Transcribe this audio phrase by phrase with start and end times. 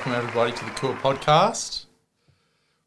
[0.00, 1.84] Welcome, everybody, to the Kua Podcast.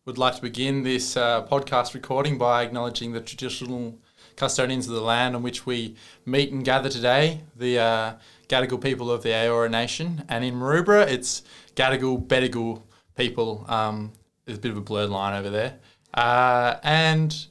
[0.05, 3.99] Would like to begin this uh, podcast recording by acknowledging the traditional
[4.35, 5.95] custodians of the land on which we
[6.25, 8.13] meet and gather today, the uh,
[8.49, 10.25] Gadigal people of the Eora Nation.
[10.27, 11.43] And in Maroubra, it's
[11.75, 12.81] Gadigal, Bedigal
[13.15, 13.63] people.
[13.67, 14.13] Um,
[14.45, 15.77] there's a bit of a blurred line over there.
[16.15, 17.45] Uh, and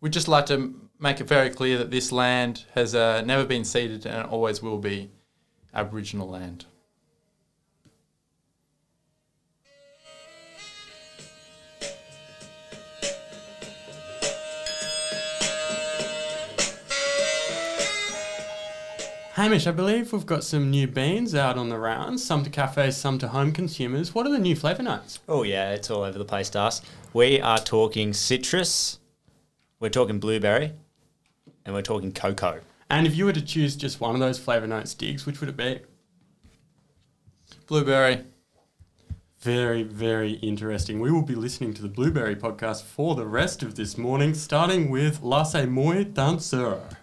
[0.00, 3.66] we'd just like to make it very clear that this land has uh, never been
[3.66, 5.10] ceded and always will be
[5.74, 6.64] Aboriginal land.
[19.42, 22.96] Hamish, I believe we've got some new beans out on the rounds, some to cafes,
[22.96, 24.14] some to home consumers.
[24.14, 25.18] What are the new flavour notes?
[25.28, 26.80] Oh yeah, it's all over the place, Das.
[27.12, 29.00] We are talking citrus,
[29.80, 30.74] we're talking blueberry,
[31.64, 32.60] and we're talking cocoa.
[32.88, 35.48] And if you were to choose just one of those flavour notes, Diggs, which would
[35.48, 35.80] it be?
[37.66, 38.22] Blueberry.
[39.40, 41.00] Very, very interesting.
[41.00, 44.88] We will be listening to the Blueberry podcast for the rest of this morning, starting
[44.88, 46.96] with Lasse Moi Danseur.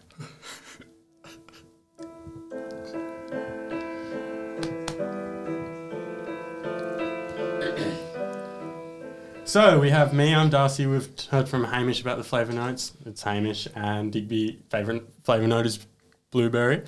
[9.49, 10.85] So we have me, I'm Darcy.
[10.85, 12.93] We've heard from Hamish about the flavour notes.
[13.03, 15.87] It's Hamish and Digby favourite flavour note is
[16.29, 16.77] blueberry.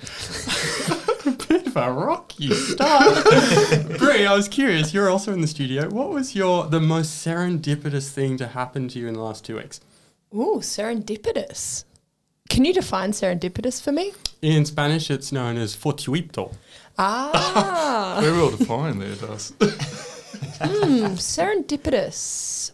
[1.48, 3.26] Bit of a rocky start.
[3.98, 5.88] Bree, I was curious, you're also in the studio.
[5.90, 9.56] What was your the most serendipitous thing to happen to you in the last two
[9.56, 9.80] weeks?
[10.32, 11.82] Ooh, serendipitous.
[12.48, 14.12] Can you define serendipitous for me?
[14.40, 16.54] In Spanish it's known as fortuito.
[16.96, 19.52] Ah, Very well defined there, does.
[20.60, 22.72] Hmm, serendipitous.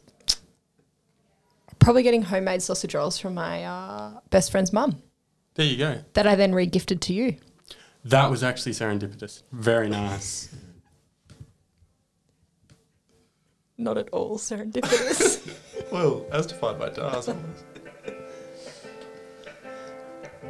[1.78, 5.00] Probably getting homemade sausage rolls from my uh, best friend's mum
[5.54, 6.00] There you go.
[6.14, 7.36] that I then regifted to you.
[8.04, 9.42] That was actually serendipitous.
[9.52, 10.54] Very nice.
[13.76, 15.54] Not at all serendipitous.
[15.92, 17.28] well, as defined by Dars.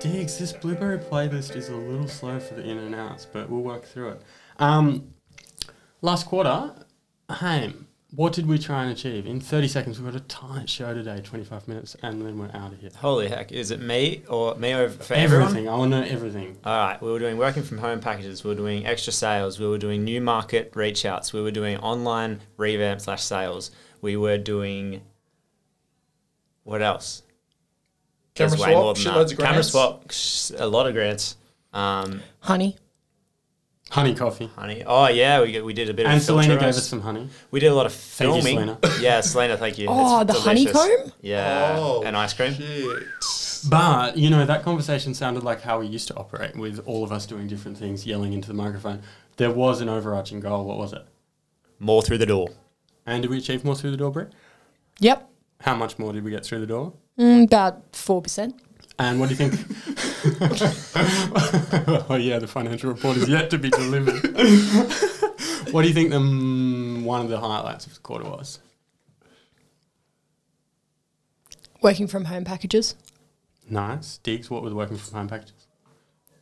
[0.01, 3.63] Diggs, this blueberry playlist is a little slow for the in and outs, but we'll
[3.63, 4.23] work through it.
[4.59, 5.13] Um,
[6.01, 6.73] last quarter,
[7.31, 9.27] Haim, what did we try and achieve?
[9.27, 12.73] In 30 seconds, we've got a tight show today, 25 minutes, and then we're out
[12.73, 12.91] of here.
[12.97, 15.49] Holy heck, is it me or me over for everyone?
[15.49, 15.69] Everything.
[15.69, 16.57] I want to know everything.
[16.65, 19.67] All right, we were doing working from home packages, we were doing extra sales, we
[19.69, 24.39] were doing new market reach outs, we were doing online revamp slash sales, we were
[24.39, 25.03] doing
[26.65, 27.23] what else?
[28.35, 29.33] Camera There's way swap, than shitloads that.
[29.33, 30.13] of Camera swap,
[30.59, 31.37] a lot of grants.
[31.75, 32.77] Um, Honey.
[33.91, 34.51] Honey coffee.
[34.55, 34.83] honey.
[34.87, 37.01] Oh yeah, we, we did a bit And of And Selena filter gave us some
[37.01, 37.29] honey.
[37.51, 38.43] We did a lot of filming.
[38.43, 38.79] Thank you, filming.
[38.83, 39.01] Selena.
[39.03, 39.87] Yeah, Selena, thank you.
[39.89, 40.73] Oh, It's the delicious.
[40.77, 41.13] honeycomb?
[41.23, 42.53] Yeah, Oh, and ice cream.
[42.53, 43.03] Shit.
[43.69, 47.11] But, you know, that conversation sounded like how we used to operate with all of
[47.11, 49.03] us doing different things, yelling into the microphone.
[49.37, 50.65] There was an overarching goal.
[50.65, 51.05] What was it?
[51.81, 52.49] More through the door.
[53.07, 54.33] And did we achieve more through the door, Britt?
[55.01, 55.29] Yep.
[55.63, 56.93] How much more did we get through the door?
[57.19, 58.53] Mm, about 4%.
[58.99, 59.55] And what do you think?
[62.11, 64.15] oh yeah, the financial report is yet to be delivered.
[65.71, 68.59] what do you think the mm, one of the highlights of the quarter was?
[71.81, 72.97] Working from home packages.
[73.71, 74.51] Nice, Diggs.
[74.51, 75.67] What were the working from home packages?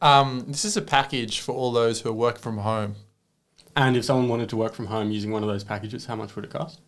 [0.00, 2.94] Um, this is a package for all those who are working from home.
[3.74, 6.34] And if someone wanted to work from home using one of those packages, how much
[6.36, 6.80] would it cost?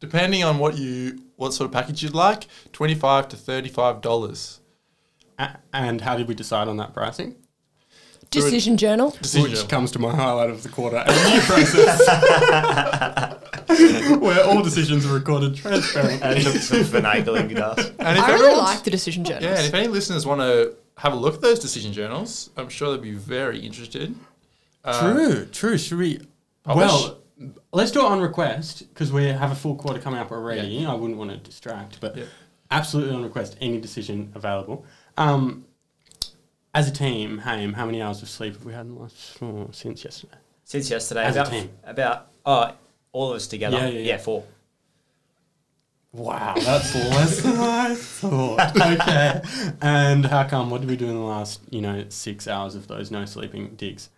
[0.00, 4.00] Depending on what you what sort of package you'd like, twenty five to thirty five
[4.00, 4.60] dollars.
[5.38, 7.36] A- and how did we decide on that pricing?
[8.30, 9.16] Decision journal.
[9.34, 12.00] Which comes to my highlight of the quarter, a new process
[14.20, 16.44] where all decisions are recorded transparently.
[16.44, 17.92] And some finagling dust.
[17.98, 19.44] And if I really everyone's- like the decision journals.
[19.44, 22.68] Yeah, and if any listeners want to have a look at those decision journals, I'm
[22.68, 24.14] sure they'd be very interested.
[24.84, 25.78] Uh, True, true.
[25.78, 26.20] Should we?
[26.62, 26.86] Publish?
[26.86, 27.19] Well,
[27.72, 30.84] let's do it on request because we have a full quarter coming up already.
[30.86, 32.24] I wouldn't want to distract, but Yeah.
[32.70, 33.56] absolutely on request.
[33.60, 34.84] Any decision available.
[35.16, 35.64] Um,
[36.74, 39.38] as a team, Haim, how many hours of sleep have we had in the last
[39.42, 40.36] oh, since yesterday?
[40.64, 41.70] Since yesterday, As a about, team.
[41.84, 42.72] about oh,
[43.12, 43.76] all of us together.
[43.78, 44.18] Yeah, Yeah, yeah, yeah.
[44.18, 44.44] four.
[46.12, 48.76] Wow, that's less than I thought.
[48.76, 49.40] Okay,
[49.80, 50.68] and how come?
[50.70, 53.74] What did we do in the last, you know, six hours of those no sleeping
[53.76, 54.10] Diggs?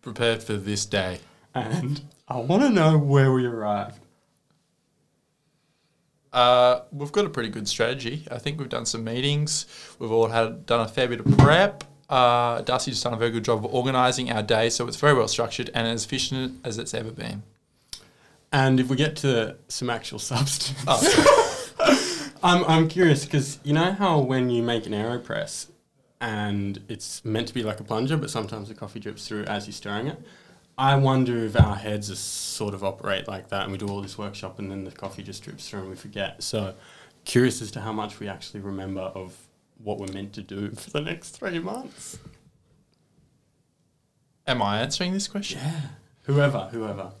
[0.00, 1.18] prepared for this day.
[1.54, 3.98] And I want to know where we arrived.
[6.32, 8.24] Uh, we've got a pretty good strategy.
[8.30, 9.66] I think we've done some meetings.
[9.98, 11.82] We've all had done a fair bit of prep.
[12.08, 15.26] Uh, Darcy's done a very good job of organising our day, so it's very well
[15.26, 17.42] structured and as efficient as it's ever been.
[18.52, 23.92] And if we get to some actual substance, Oh, I'm, I'm curious because you know
[23.92, 25.66] how when you make an AeroPress
[26.20, 29.66] and it's meant to be like a plunger, but sometimes the coffee drips through as
[29.66, 30.22] you're stirring it.
[30.80, 34.00] I wonder if our heads are sort of operate like that, and we do all
[34.00, 36.42] this workshop, and then the coffee just drips through, and we forget.
[36.42, 36.74] So,
[37.26, 39.36] curious as to how much we actually remember of
[39.84, 42.18] what we're meant to do for the next three months.
[44.46, 45.60] Am I answering this question?
[45.62, 45.80] Yeah.
[46.22, 47.12] Whoever, whoever.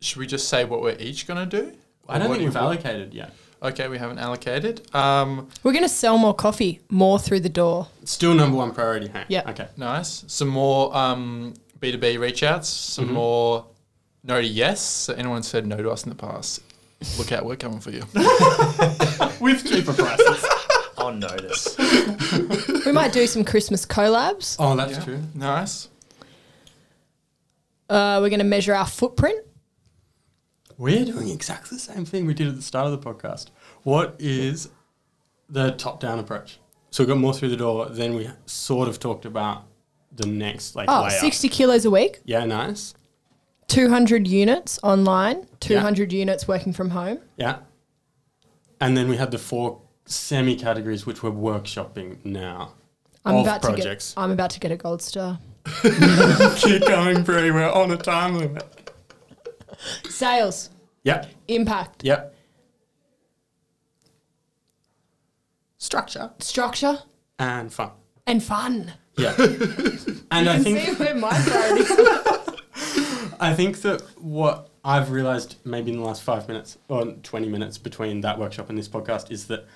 [0.00, 1.76] Should we just say what we're each going to do?
[2.08, 3.32] I don't think we've allocated yet.
[3.62, 4.92] Okay, we haven't allocated.
[4.94, 7.88] Um, We're going to sell more coffee, more through the door.
[8.04, 9.08] Still number one priority.
[9.08, 9.24] Hey.
[9.28, 9.48] Yeah.
[9.50, 9.68] Okay.
[9.76, 10.24] nice.
[10.26, 13.12] Some more um, B2B reach outs, some Mhm.
[13.12, 13.66] more
[14.24, 14.80] no to yes.
[14.80, 16.60] So anyone said no to us in the past,
[17.18, 18.02] look out, we're coming for you.
[19.40, 20.44] With cheaper prices.
[20.98, 21.76] On notice.
[22.84, 24.56] We might do some Christmas collabs.
[24.58, 25.22] oh, that's Yeah, true.
[25.34, 25.88] Nice.
[27.88, 29.44] Uh, we're going to measure our footprint.
[30.76, 33.46] We're doing exactly the same thing we did at the start of the podcast.
[33.84, 34.68] What is
[35.48, 36.58] the top down approach?
[36.90, 39.64] So we got more through the door, then we sort of talked about
[40.12, 41.10] the next like Oh, layer.
[41.10, 42.94] 60 kilos a week, Yeah, nice.
[43.68, 47.18] 200 units online, 200 units working from home.
[47.36, 47.58] Yeah.
[48.80, 52.72] And then we had the four semi categories which we're workshopping now.
[53.24, 54.12] I'm of about projects.
[54.12, 55.38] to get I'm about to get a gold star.
[56.56, 57.50] Keep going, Bree.
[57.50, 58.90] We're on a time limit.
[60.08, 60.70] Sales,
[61.04, 61.26] Yep.
[61.48, 62.34] impact, Yep.
[65.76, 66.98] Structure structure,
[67.38, 67.90] and fun.
[68.26, 68.92] and fun.
[69.18, 69.34] Yeah.
[70.30, 72.44] and I You think see where my priorities are.
[73.40, 77.78] I think that what I've realized maybe in the last five minutes or 20 minutes
[77.78, 79.66] between that workshop and this podcast is that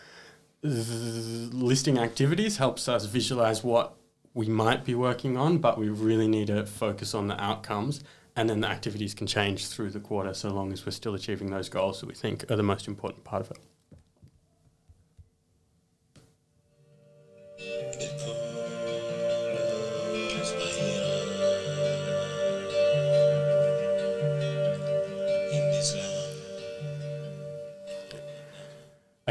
[0.63, 3.95] listing activities helps us visualize what
[4.35, 8.03] we might be working on, but we really need to focus on the outcomes.
[8.35, 11.51] And then the activities can change through the quarter so long as we're still achieving
[11.51, 13.59] those goals that we think are the most important part of it.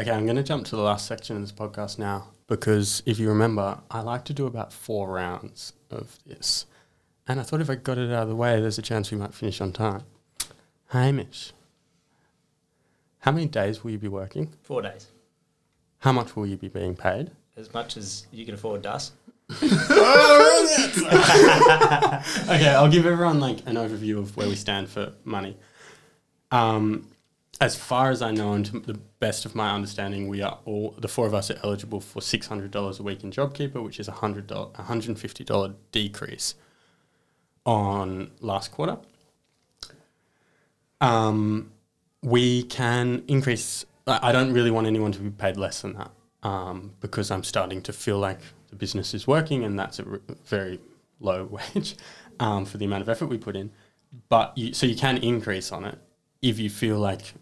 [0.02, 3.20] Okay, I'm going to jump to the last section of this podcast now because if
[3.20, 6.66] you remember, I like to do about four rounds of this.
[7.28, 9.16] And I thought if I got it out of the way, there's a chance we
[9.16, 10.02] might finish on time.
[10.88, 11.52] Hamish,
[13.20, 14.52] how many days will you be working?
[14.64, 15.06] Four days.
[15.98, 17.30] How much will you be being paid?
[17.56, 19.12] As much as you can afford, Das.
[19.62, 19.70] okay,
[22.74, 25.56] I'll give everyone like an overview of where we stand for money.
[26.50, 27.11] Um,
[27.62, 30.96] as far as I know, and to the best of my understanding, we are all
[30.98, 34.00] the four of us are eligible for six hundred dollars a week in JobKeeper, which
[34.00, 36.56] is a hundred dollar, one hundred and fifty dollar decrease
[37.64, 38.98] on last quarter.
[41.00, 41.70] Um,
[42.20, 43.86] we can increase.
[44.08, 46.10] I I don't really want anyone to be paid less than that
[46.42, 50.20] um, because I'm starting to feel like the business is working, and that's a r-
[50.46, 50.80] very
[51.20, 51.44] low
[51.74, 51.94] wage
[52.40, 53.70] um, for the amount of effort we put in.
[54.28, 55.96] But you, so you can increase on it
[56.42, 57.34] if you feel like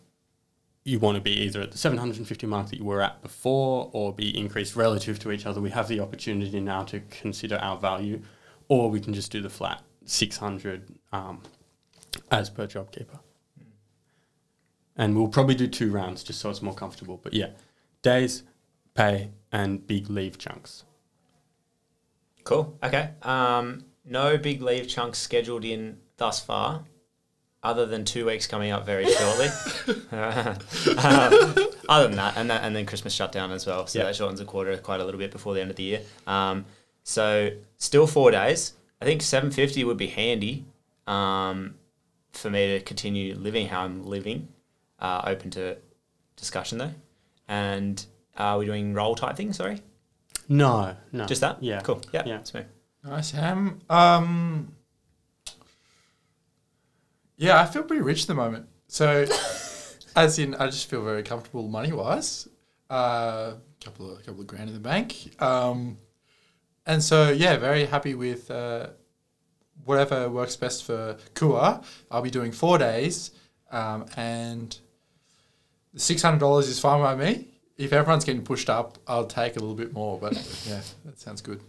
[0.84, 4.14] you want to be either at the 750 mark that you were at before or
[4.14, 5.60] be increased relative to each other.
[5.60, 8.22] We have the opportunity now to consider our value,
[8.68, 11.42] or we can just do the flat 600 um,
[12.30, 13.20] as per JobKeeper.
[14.96, 17.20] And we'll probably do two rounds just so it's more comfortable.
[17.22, 17.50] But yeah,
[18.02, 18.42] days,
[18.94, 20.84] pay, and big leave chunks.
[22.44, 22.78] Cool.
[22.82, 23.10] Okay.
[23.22, 26.84] Um, no big leave chunks scheduled in thus far,
[27.62, 29.46] other than two weeks coming up very shortly.
[30.12, 31.56] um,
[31.88, 33.86] other than that, and that, and then Christmas shutdown as well.
[33.86, 34.06] So Yeah.
[34.06, 36.00] that shortens a quarter quite a little bit before the end of the year.
[36.26, 36.64] Um,
[37.02, 38.74] so still four days.
[39.00, 40.66] I think seven fifty would be handy
[41.06, 41.74] um,
[42.32, 44.48] for me to continue living how I'm living.
[44.98, 45.76] Uh, open to
[46.36, 46.92] discussion though.
[47.48, 48.04] And
[48.36, 49.56] are we doing role type things?
[49.56, 49.80] Sorry,
[50.48, 51.24] No, no.
[51.26, 51.62] just that.
[51.62, 51.80] Yeah.
[51.80, 52.00] Cool.
[52.12, 52.22] Yeah.
[52.26, 52.42] Yeah.
[52.42, 52.66] Smooth.
[53.02, 53.80] Nice, Ham.
[53.88, 54.74] Um,
[57.40, 58.68] yeah, I feel pretty rich at the moment.
[58.86, 59.24] So,
[60.16, 62.46] as in, I just feel very comfortable money wise.
[62.90, 65.40] A uh, couple of couple of grand in the bank.
[65.40, 65.96] Um,
[66.84, 68.88] and so, yeah, very happy with uh,
[69.86, 71.82] whatever works best for Kua.
[72.10, 73.30] I'll be doing four days,
[73.70, 74.76] um, and
[75.94, 77.48] the six hundred dollars is fine by me.
[77.78, 80.18] If everyone's getting pushed up, I'll take a little bit more.
[80.18, 80.34] But
[80.68, 81.62] yeah, that sounds good.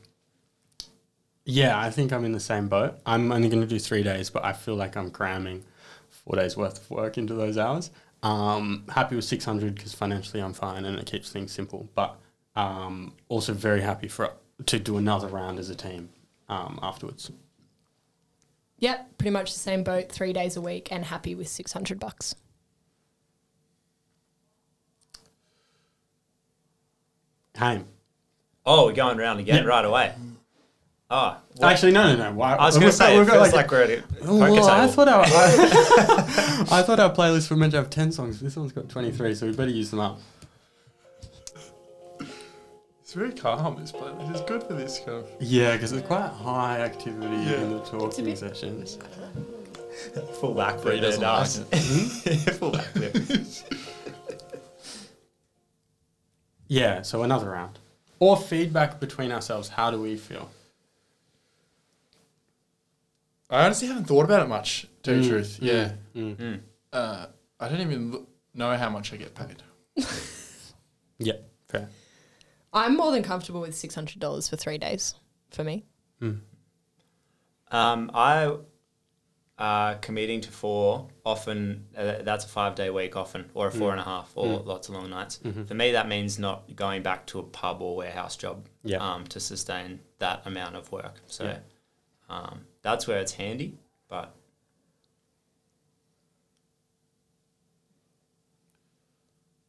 [1.45, 2.99] Yeah, I think I'm in the same boat.
[3.05, 5.63] I'm only going to do three days, but I feel like I'm cramming
[6.09, 7.89] four days worth of work into those hours.
[8.23, 11.89] Um, happy with 600 because financially I'm fine and it keeps things simple.
[11.95, 12.15] But
[12.55, 14.33] um, also very happy for
[14.67, 16.09] to do another round as a team
[16.47, 17.31] um, afterwards.
[18.77, 21.99] Yep, pretty much the same boat, three days a week, and happy with six hundred
[21.99, 22.35] bucks.
[27.57, 27.85] Haim.
[28.65, 29.65] Oh, we're going round again Yep.
[29.65, 30.13] right away.
[31.13, 32.33] Ah, oh, what- Actually, no, no, no.
[32.33, 32.53] Why?
[32.55, 34.37] I was going we've to got- say, it feels got, like, we're at a poker
[34.37, 38.39] well, I thought our I, I thought our playlist were meant to have ten songs.
[38.39, 40.19] This one's got twenty three, so we better use them up.
[43.01, 43.75] It's very calm.
[43.81, 45.27] This playlist is good for this kind of.
[45.41, 47.61] Yeah, because it's quite high activity Yeah.
[47.61, 48.97] in the talking bit- sessions.
[50.39, 50.83] Full backflip.
[50.83, 52.53] Bree doesn't there, it.
[52.55, 53.63] Full backflip.
[56.69, 57.79] Yeah, so another round.
[58.19, 59.67] Or feedback between ourselves.
[59.67, 60.49] How do we feel?
[63.51, 65.59] I honestly haven't thought about it much, to tell you the Mm, truth.
[65.61, 65.91] mm, Yeah.
[66.15, 66.35] mm.
[66.37, 66.59] Mm.
[66.93, 67.25] Uh,
[67.59, 69.61] I don't even lo- know how much I get paid.
[71.19, 71.33] Yeah,
[71.67, 71.87] fair.
[72.73, 75.13] I'm more than comfortable with six hundred dollars for three days
[75.51, 75.85] for me.
[76.19, 76.39] Mm.
[77.71, 78.55] Um, I
[79.59, 81.85] uh, committing to four often.
[81.95, 84.65] Uh, that's a five day week often, or a four and a half, or Mm.
[84.65, 85.39] lots of long nights.
[85.43, 85.67] Mhm.
[85.67, 88.97] For me, that means not going back to a pub or warehouse job Yeah.
[88.97, 91.21] um, to sustain that amount of work.
[91.27, 91.59] So Yeah.
[92.29, 93.77] um, that's where it's handy.
[94.07, 94.35] But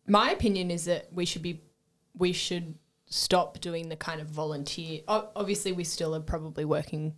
[0.06, 1.62] My opinion is that we should be,
[2.16, 2.74] we should
[3.06, 5.00] stop doing the kind of volunteer.
[5.08, 7.14] Obviously, we still are probably working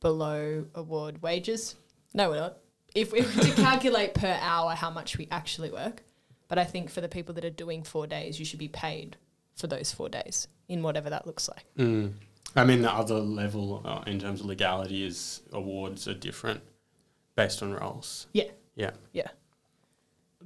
[0.00, 1.76] below award wages.
[2.14, 2.58] No, we're not.
[2.94, 6.02] If we were to calculate per hour how much we actually work,
[6.48, 9.16] but I think for the people that are doing four days, you should be paid
[9.54, 11.64] for those four days in whatever that looks like.
[11.76, 12.14] Mm.
[12.56, 16.60] I mean, the other level uh, in terms of legality is awards are different
[17.36, 18.26] based on roles.
[18.32, 18.50] Yeah.
[18.74, 18.92] Yeah.
[19.12, 19.28] Yeah.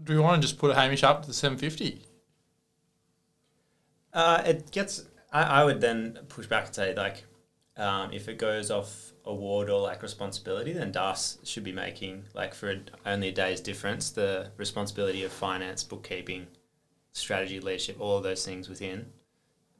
[0.02, 2.02] Do we want to just put Hamish up to the 750?
[4.12, 5.04] uh, it gets.
[5.32, 7.24] I, I would then push back and say like,
[7.76, 12.54] um, if it goes off award or like responsibility, then DAS should be making like
[12.54, 16.46] for a, only a day's difference the responsibility of finance, bookkeeping,
[17.12, 19.06] strategy, leadership, all of those things within,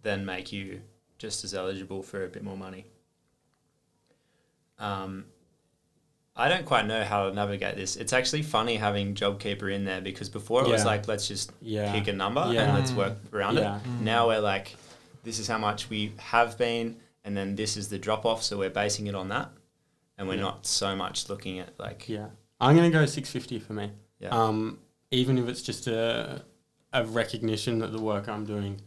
[0.02, 0.81] then make you
[1.23, 2.85] just as eligible for a bit more money.
[4.79, 5.26] Um,
[6.35, 7.95] I don't quite know how to navigate this.
[7.95, 11.93] It's actually funny having JobKeeper in there because before it was like let's just Yeah.
[11.93, 12.64] pick a number Yeah.
[12.64, 13.76] and let's work around Yeah.
[13.79, 13.87] it.
[14.00, 14.75] Now we're like,
[15.23, 18.59] this is how much we have been, and then this is the drop off, so
[18.59, 19.50] we're basing it on that,
[20.19, 20.41] and we're Yeah.
[20.41, 22.31] not so much looking at like, Yeah.
[22.61, 23.93] I'm going to go 650 for me.
[24.19, 24.81] yeah, Um,
[25.12, 26.43] even if it's just a,
[26.93, 28.81] a recognition that the work I'm doing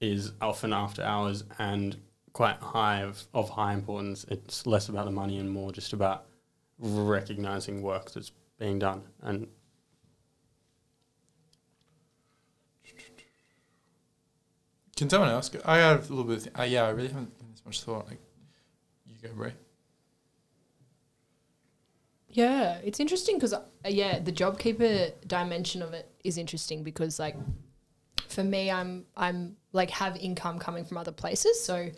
[0.00, 1.96] is often after hours and
[2.32, 4.24] quite high of, of high importance.
[4.28, 6.26] It's less about the money and more just about
[6.78, 9.02] recognizing work that's being done.
[9.22, 9.48] And
[14.96, 15.60] Can someone else go?
[15.64, 16.36] I have a little bit.
[16.38, 18.06] Of th- uh, yeah, I really haven't given this much thought.
[18.06, 18.20] Like,
[19.06, 19.52] you go, Bray.
[22.28, 27.36] Yeah, it's interesting because uh, yeah, the JobKeeper dimension of it is interesting because like
[28.34, 31.90] for me, I'm I'm like have income coming from other places, so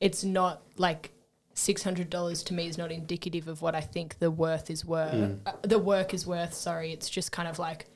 [0.00, 1.12] it's not like
[1.54, 4.84] six hundred dollars to me is not indicative of what I think the worth is
[4.84, 5.14] worth.
[5.14, 5.38] Mm.
[5.46, 6.54] Uh, the work is worth.
[6.54, 7.86] Sorry, it's just kind of like,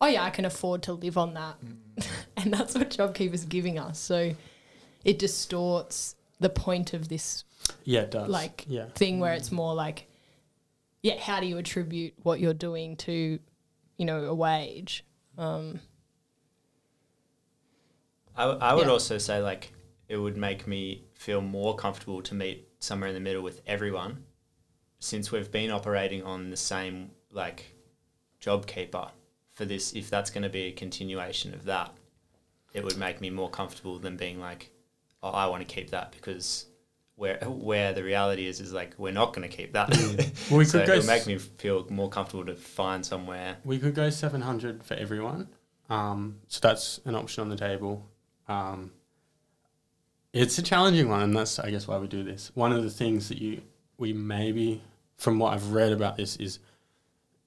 [0.00, 1.56] oh yeah, I can afford to live on that,
[2.36, 3.98] and that's what JobKeeper's giving us.
[3.98, 4.32] So
[5.04, 7.44] it distorts the point of this
[7.84, 8.28] yeah, it does.
[8.28, 8.86] Like- yeah.
[8.94, 10.08] thing where it's more like,
[11.02, 13.38] yeah, how do you attribute what you're doing to,
[13.96, 15.04] you know, a wage?
[15.38, 15.80] Um,
[18.36, 18.92] I, I would Yeah.
[18.92, 19.72] also say like
[20.08, 24.24] it would make me feel more comfortable to meet somewhere in the middle with everyone,
[24.98, 27.74] since we've been operating on the same like
[28.40, 29.10] JobKeeper
[29.52, 29.92] for this.
[29.94, 31.92] If that's going to be a continuation of that,
[32.72, 34.70] it would make me more comfortable than being like,
[35.22, 36.66] oh, I want to keep that because.
[37.16, 39.88] Where, where the reality is is like we're not going to keep that.
[40.50, 43.56] Well, we so could go it'll make me feel more comfortable to find somewhere.
[43.64, 45.48] We could go 700 for everyone.
[45.88, 48.04] Um, so that's an option on the table.
[48.48, 48.92] Um,
[50.32, 52.50] it's a challenging one, and that's, I guess, why we do this.
[52.54, 53.62] One of the things that you,
[53.98, 54.82] we maybe,
[55.16, 56.58] from what I've read about this, is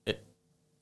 [0.05, 0.23] it,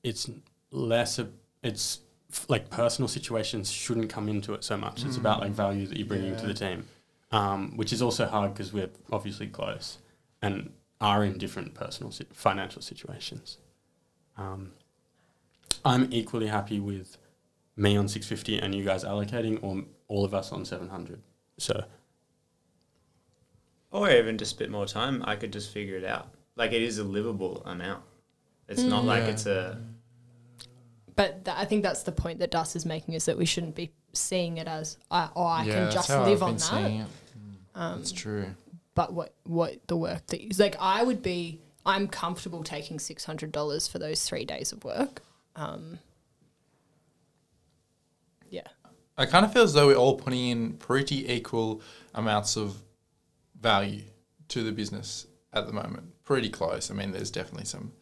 [0.04, 0.30] it's
[0.70, 1.28] less, a,
[1.64, 5.04] it's f- like personal situations shouldn't come into it so much.
[5.04, 6.86] It's about like value that you're bringing to the team,
[7.32, 9.98] um, which is also hard because we're obviously close
[10.42, 13.58] and are in different personal, si- financial situations.
[14.38, 14.72] Um,
[15.84, 17.16] I'm equally happy with
[17.76, 21.20] me on 650 and you guys allocating, or all of us on 700.
[21.58, 21.84] So
[23.90, 26.28] Or even just a bit more time, I could just figure it out.
[26.56, 28.02] Like it is a livable amount.
[28.68, 29.30] It's not like Yeah.
[29.30, 29.80] it's a
[31.14, 33.74] but th- I think that's the point that Dus is making is that we shouldn't
[33.74, 36.50] be seeing it as, I oh, I yeah, can that's just how live I've on
[36.52, 37.04] been seeing that.
[37.06, 37.10] it.
[37.74, 38.46] Um, That's true.
[38.94, 43.24] but what what the work that is like, I would be, I'm comfortable taking six
[43.24, 45.22] hundred dollars for those three days of work.
[45.54, 46.00] Um,
[48.50, 48.66] yeah,
[49.18, 51.80] I kind of feel as though we're all putting in pretty equal
[52.14, 52.82] amounts of
[53.58, 54.02] value
[54.48, 56.22] to the business at the moment.
[56.24, 56.90] Pretty close.
[56.90, 57.92] I mean, there's definitely some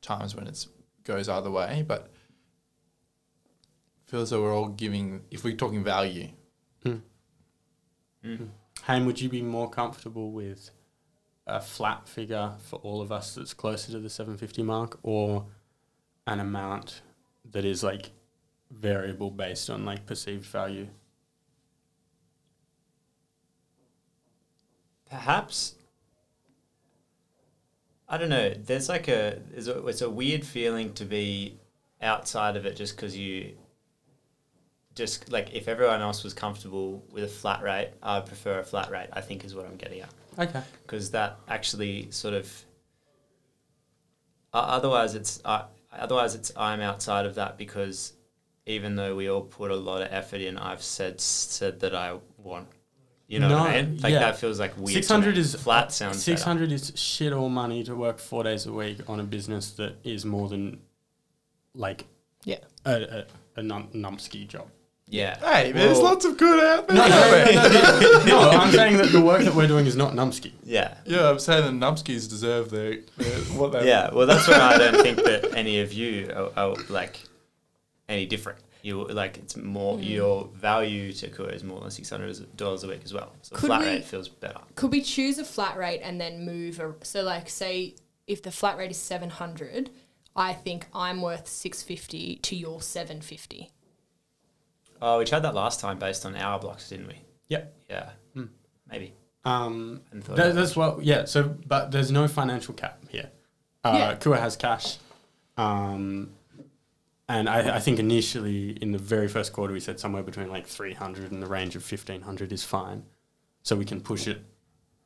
[0.00, 0.66] times when it
[1.04, 2.12] goes either way, but
[4.06, 5.22] feels like we're all giving.
[5.30, 6.28] If we're talking value,
[6.84, 6.96] hmm.
[8.22, 8.44] Hmm.
[8.86, 10.70] Hayne, would you be more comfortable with
[11.46, 15.46] a flat figure for all of us that's closer to the 750 mark or
[16.26, 17.02] an amount
[17.50, 18.10] that is like
[18.72, 20.88] variable based on like perceived value?
[25.08, 25.74] Perhaps.
[28.08, 28.50] I don't know.
[28.50, 31.58] There's like a, there's a it's a weird feeling to be
[32.00, 33.52] outside of it just because you
[34.94, 38.64] just like if everyone else was comfortable with a flat rate, I would prefer a
[38.64, 39.08] flat rate.
[39.12, 40.62] I think is what I'm getting at Okay.
[40.82, 42.50] because that actually sort of.
[44.54, 48.12] Uh, otherwise, it's uh, otherwise it's I'm outside of that because
[48.66, 52.18] even though we all put a lot of effort in, I've said said that I
[52.38, 52.68] want.
[53.28, 53.98] You know what I mean?
[53.98, 54.18] Like yeah.
[54.18, 54.92] that feels like weird.
[54.92, 56.16] 600 is flat sounds.
[56.16, 56.36] better.
[56.36, 59.94] 600 is shit all money to work four days a week on a business that
[60.04, 60.80] is more than
[61.74, 62.04] like
[62.44, 62.58] Yeah.
[62.84, 63.24] a, a,
[63.56, 64.68] a num- numpsky job.
[65.08, 65.38] Yeah.
[65.40, 66.96] hey, there's lots of good out there.
[66.96, 69.96] No, no, no, no, no, no, I'm saying that the work that we're doing is
[69.96, 70.52] not numpsky.
[70.64, 70.96] Yeah.
[71.04, 73.86] Yeah, I'm saying that Numskis deserve their, their what they.
[73.88, 74.12] Yeah.
[74.12, 77.20] Well, that's why I don't think that any of you are, are like
[78.12, 78.58] any different.
[78.82, 80.08] You like it's more Mm.
[80.08, 83.32] your value to Kua is more than six hundred dollars a week as well.
[83.42, 84.60] So Could flat we- rate feels better.
[84.74, 86.80] Could we choose a flat rate and then move?
[86.80, 87.94] A, so, like, say
[88.26, 89.90] if the flat rate is seven hundred,
[90.34, 93.70] I think I'm worth six fifty to your seven fifty.
[95.00, 97.16] Oh, we tried that last time based on hour blocks, didn't we?
[97.48, 97.74] Yep.
[97.90, 98.10] Yeah.
[98.34, 98.44] Hmm.
[98.90, 99.14] Maybe.
[99.44, 101.24] Um, that, about that's what, yeah.
[101.24, 103.30] So, but there's no financial cap here.
[103.84, 104.14] Uh, Yeah.
[104.16, 104.98] Kua has cash.
[105.56, 106.30] Um,
[107.28, 110.66] and I, I think initially in the very first quarter, we said somewhere between like
[110.66, 113.04] 300 and the range of 1500 is fine.
[113.62, 114.42] So we can push it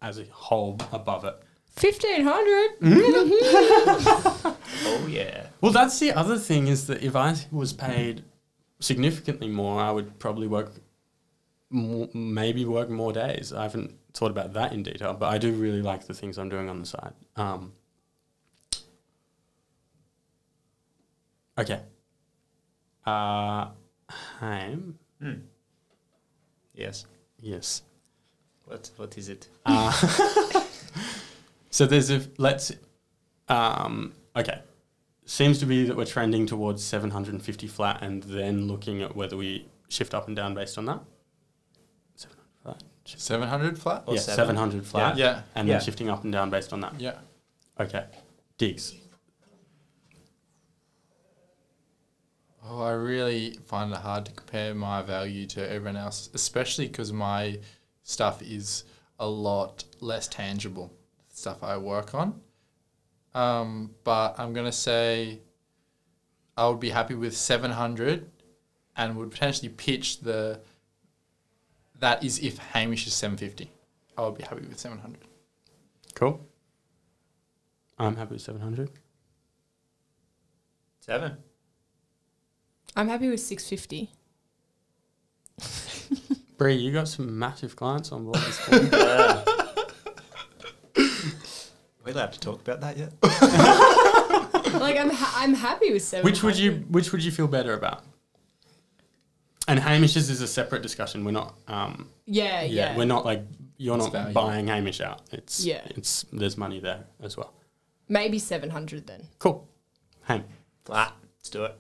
[0.01, 1.37] as a whole above it.
[1.77, 2.71] Fifteen hundred.
[4.85, 5.47] Oh yeah.
[5.61, 8.25] Well, that's the other thing is that if I was paid
[8.81, 10.73] significantly more, I would probably work
[11.71, 13.53] more, maybe work more days.
[13.53, 16.49] I haven't thought about that in detail, but I do really like the things I'm
[16.49, 17.13] doing on the side.
[17.37, 17.73] Um,
[21.59, 21.81] okay.
[23.07, 23.69] Uh,
[24.41, 24.99] Haim.
[25.21, 25.33] Hmm.
[26.75, 27.07] Yes.
[27.41, 27.83] Yes.
[28.65, 29.49] What What is it?
[29.65, 29.93] Uh,
[31.71, 32.73] so there's a let's
[33.49, 34.61] um, okay.
[35.25, 39.67] Seems to be that we're trending towards 750 flat, and then looking at whether we
[39.89, 41.01] shift up and down based on that.
[42.17, 42.83] 700 flat.
[43.05, 44.03] 700 flat?
[44.07, 44.47] Or yeah, seven.
[44.57, 45.43] 700 flat, Yeah.
[45.57, 45.75] and Yeah.
[45.75, 47.01] then shifting up and down based on that.
[47.01, 47.19] Yeah.
[47.79, 48.05] Okay,
[48.59, 48.95] Diggs.
[52.69, 57.13] Oh, I really find it hard to compare my value to everyone else, especially because
[57.13, 57.61] my
[58.03, 58.85] stuff is
[59.21, 60.93] a lot less tangible
[61.29, 62.41] stuff I work on.
[63.35, 65.41] Um, but I'm gonna say
[66.57, 68.31] I would be happy with 700,
[68.97, 70.61] and would potentially pitch the
[72.01, 73.71] that is if Hamish is 750.
[74.19, 75.19] I would be happy with 700.
[76.15, 76.41] Cool.
[77.99, 78.91] I'm happy with 700.
[81.01, 81.37] Seven.
[82.97, 84.11] I'm happy with six fifty.
[86.59, 88.91] Bree, you got some massive clients on board this morning.
[88.93, 89.45] Yeah.
[92.05, 93.13] we allowed to talk about that yet?
[94.81, 96.25] like I'm ha- I'm happy with seven.
[96.25, 98.03] Which would you Which would you feel better about?
[99.69, 101.25] And Hamish's is a separate discussion.
[101.25, 101.57] We're not.
[101.69, 102.97] Um, Yeah, yeah, yeah.
[102.97, 103.43] we're not like
[103.77, 104.33] you're It's not value.
[104.33, 105.23] buying Hamish out.
[105.33, 105.83] It's Yeah.
[105.91, 107.53] It's there's money there as well.
[108.09, 109.27] Maybe seven hundred then.
[109.41, 109.69] Cool.
[110.23, 110.45] Ham.
[110.85, 111.13] Flat.
[111.39, 111.77] Let's do it.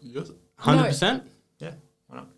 [0.00, 0.30] Yes.
[0.56, 1.24] Hundred percent.
[1.58, 1.72] Yeah.
[2.08, 2.28] Why not?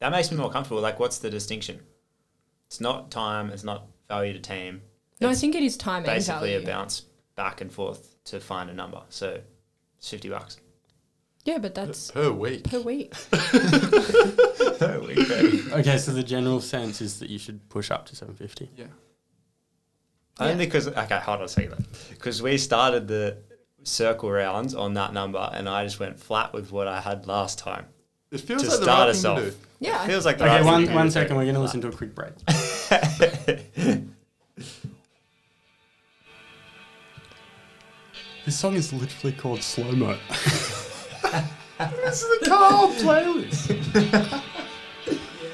[0.00, 0.80] That makes me more comfortable.
[0.80, 1.80] Like, what's the distinction?
[2.66, 3.50] It's not time.
[3.50, 4.82] It's not value to team.
[5.20, 6.62] No, I think it is time and basically value.
[6.62, 7.02] a bounce
[7.34, 9.02] back and forth to find a number.
[9.08, 9.40] So,
[9.98, 10.58] it's fifty bucks.
[11.44, 12.64] yeah, but that's Per week.
[12.64, 13.12] per week.
[14.78, 15.62] Per week, baby.
[15.72, 18.70] Okay, so the general sense is that you should push up to seven fifty.
[18.76, 18.86] Yeah.
[20.38, 21.84] Only because okay, hold on a second.
[22.10, 23.38] Because we started the
[23.88, 27.58] circle rounds on that number, and I just went flat with what I had last
[27.58, 27.86] time
[28.30, 29.38] It feels to like the start right us thing off.
[29.38, 29.56] to do.
[29.80, 30.04] Yeah.
[30.04, 31.34] It feels like the Okay, right one thing to one do.
[31.36, 32.32] We're gonna listen to a quick break.
[38.44, 40.16] This song is literally called slow mo.
[42.02, 43.68] This is a car playlist.
[44.10, 44.40] yeah,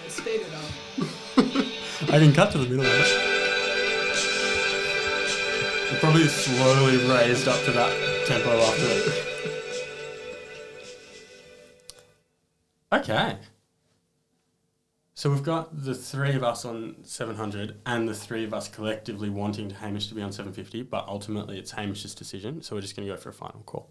[0.09, 2.09] speed it up.
[2.15, 3.34] I can cut to the middle of it.
[6.05, 9.25] It probably slowly raised up to that tempo after it.
[12.93, 13.39] Okay.
[15.15, 19.31] So we've got the three of us on 700 and the three of us collectively
[19.31, 22.61] wanting Hamish to be on 750, but ultimately it's Hamish's decision.
[22.61, 23.91] So we're just going to go for a final call.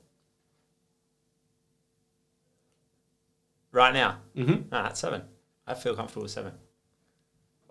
[3.72, 4.70] Right now, Mm-hmm.
[4.70, 5.24] nah, it's seven.
[5.66, 6.54] I feel comfortable with seven.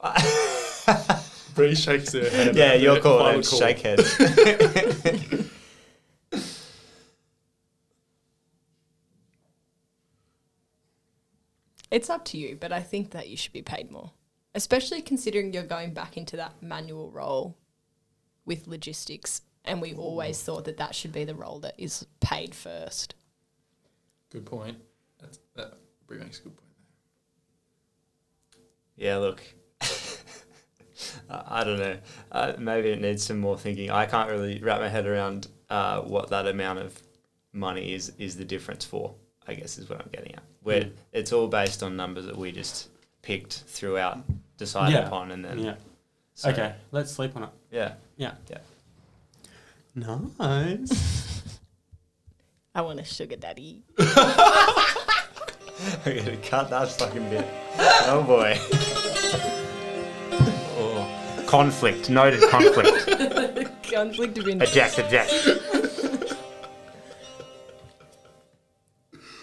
[1.54, 2.56] Bree shakes their head.
[2.56, 3.18] yeah, your call.
[3.18, 4.00] Final and Shake head.
[11.92, 14.12] It's up to you, but I think that you should be paid more,
[14.54, 17.58] especially considering you're going back into that manual role
[18.46, 19.42] with logistics.
[19.66, 23.14] And we always thought that that should be the role that is paid first.
[24.30, 24.78] Good point.
[25.20, 25.74] That's, that
[26.06, 26.70] Bree makes a good point.
[28.96, 29.42] Yeah, look.
[31.31, 31.96] I I don't know.
[32.31, 33.90] Uh, maybe it needs some more thinking.
[33.90, 37.01] I can't really wrap my head around uh, what that amount of
[37.53, 39.14] money is is the difference for.
[39.46, 40.42] I guess is what I'm getting at.
[40.62, 40.92] Where Mm.
[41.12, 42.88] it's all based on numbers that we just
[43.22, 44.20] picked throughout,
[44.57, 45.07] decided Yeah.
[45.07, 45.75] upon, and then Yeah.
[46.35, 47.48] so, Okay, let's sleep on it.
[47.72, 47.94] yeah.
[48.16, 48.33] Yeah.
[48.48, 48.59] Yeah.
[49.94, 51.42] Nice.
[52.75, 53.83] I want a sugar daddy.
[53.98, 54.07] I'm
[56.16, 57.46] gonna cut that fucking bit.
[58.07, 58.59] Oh boy.
[61.52, 62.08] Conflict.
[62.08, 63.06] Noted conflict.
[63.92, 64.72] Conflict of interest.
[64.72, 65.30] eject, eject.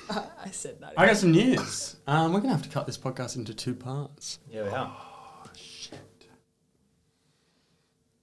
[0.09, 0.93] I said that.
[0.97, 1.97] I got some news.
[2.07, 4.39] Um, we're going to have to cut this podcast into two parts.
[4.49, 4.97] Yeah, we are.
[4.97, 5.99] Oh, shit.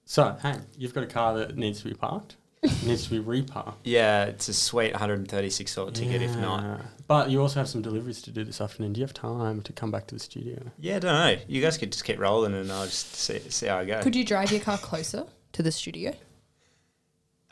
[0.03, 2.35] So, hey, you've got a car that needs to be parked.
[2.67, 3.85] It needs to be reparked.
[3.85, 6.81] Yeah, it's a sweet $136 ticket if not.
[7.07, 8.93] But you also have some deliveries to do this afternoon.
[8.93, 10.59] Do you have time to come back to the studio?
[10.77, 11.41] Yeah, I don't know.
[11.47, 14.01] You guys could just keep rolling and I'll just see, see how I go.
[14.01, 16.13] Could you drive your car closer to the studio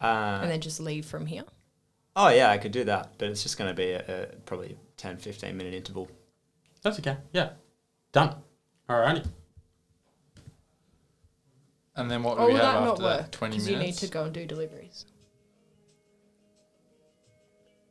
[0.02, 1.44] uh, and then just leave from here?
[2.18, 4.78] oh, yeah, I could do that, but it's just going to be a, a probably
[4.98, 6.10] 10, 15 minute interval.
[6.82, 7.18] That's okay.
[7.34, 7.50] Yeah.
[8.12, 8.36] Done.
[8.90, 9.26] Alrighty.
[11.98, 13.22] And then what Or will we will have that not after that?
[13.22, 13.32] work?
[13.32, 13.82] 20 Because minutes?
[13.82, 15.06] you need to go and do deliveries.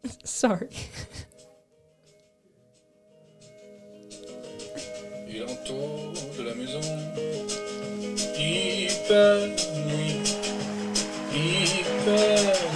[0.24, 0.68] Sorry.
[5.26, 6.80] Il entoure de la maison.
[8.36, 9.48] Hyper
[9.86, 10.28] nuit.
[11.32, 12.73] Hyper